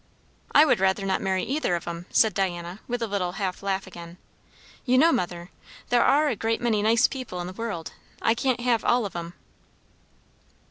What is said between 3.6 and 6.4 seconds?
laugh again. "You know, mother, there are a